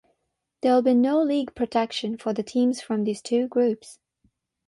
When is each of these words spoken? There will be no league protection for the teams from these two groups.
There 0.61 0.73
will 0.73 0.81
be 0.81 0.95
no 0.95 1.21
league 1.21 1.53
protection 1.53 2.17
for 2.17 2.33
the 2.33 2.41
teams 2.41 2.81
from 2.81 3.03
these 3.03 3.21
two 3.21 3.47
groups. 3.47 3.99